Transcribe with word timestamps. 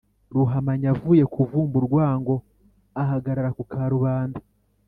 ruhamanya 0.35 0.87
avuye 0.93 1.23
kuvumba 1.33 1.75
urwango, 1.81 2.35
ahagarara 3.01 3.49
ku 3.57 3.63
karubanda 3.71 4.39